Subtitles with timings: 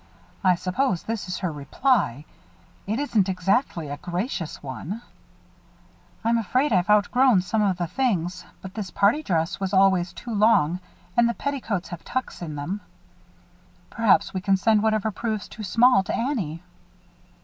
[0.43, 2.25] I suppose this is her reply
[2.87, 5.03] it isn't exactly a gracious one."
[6.25, 10.33] "I'm afraid I've outgrown some of the things, but this party dress was always too
[10.33, 10.79] long
[11.15, 12.81] and the petticoats have big tucks in them."
[13.91, 16.63] "Perhaps we can send whatever proves too small to Annie."